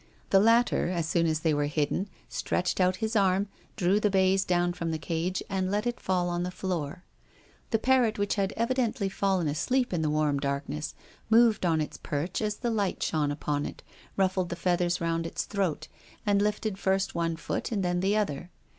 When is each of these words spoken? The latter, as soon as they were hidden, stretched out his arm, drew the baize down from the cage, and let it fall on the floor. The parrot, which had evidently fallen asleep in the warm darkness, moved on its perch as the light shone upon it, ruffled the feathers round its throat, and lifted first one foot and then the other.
The 0.31 0.39
latter, 0.39 0.89
as 0.89 1.07
soon 1.07 1.27
as 1.27 1.41
they 1.41 1.53
were 1.53 1.67
hidden, 1.67 2.09
stretched 2.27 2.81
out 2.81 2.95
his 2.95 3.15
arm, 3.15 3.49
drew 3.75 3.99
the 3.99 4.09
baize 4.09 4.43
down 4.43 4.73
from 4.73 4.89
the 4.89 4.97
cage, 4.97 5.43
and 5.47 5.69
let 5.69 5.85
it 5.85 5.99
fall 5.99 6.27
on 6.27 6.41
the 6.41 6.49
floor. 6.49 7.03
The 7.69 7.77
parrot, 7.77 8.17
which 8.17 8.33
had 8.33 8.51
evidently 8.53 9.09
fallen 9.09 9.47
asleep 9.47 9.93
in 9.93 10.01
the 10.01 10.09
warm 10.09 10.39
darkness, 10.39 10.95
moved 11.29 11.67
on 11.67 11.79
its 11.81 11.99
perch 12.01 12.41
as 12.41 12.55
the 12.55 12.71
light 12.71 13.03
shone 13.03 13.29
upon 13.31 13.63
it, 13.67 13.83
ruffled 14.17 14.49
the 14.49 14.55
feathers 14.55 15.01
round 15.01 15.27
its 15.27 15.43
throat, 15.45 15.87
and 16.25 16.41
lifted 16.41 16.79
first 16.79 17.13
one 17.13 17.35
foot 17.35 17.71
and 17.71 17.83
then 17.85 17.99
the 17.99 18.17
other. 18.17 18.49